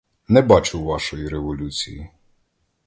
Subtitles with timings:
[0.27, 2.09] Не бачу вашої революції!